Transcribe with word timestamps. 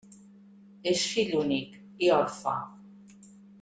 És 0.93 1.03
fill 1.11 1.37
únic, 1.43 1.77
i 2.07 2.13
orfe. 2.19 2.59